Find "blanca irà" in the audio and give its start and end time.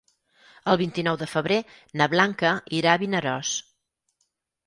2.13-2.95